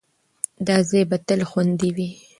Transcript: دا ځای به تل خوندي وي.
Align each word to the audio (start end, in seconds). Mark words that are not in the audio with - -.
دا 0.67 0.77
ځای 0.89 1.03
به 1.09 1.17
تل 1.27 1.41
خوندي 1.49 1.89
وي. 1.95 2.09